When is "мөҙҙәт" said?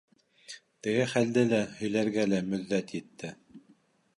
2.55-2.95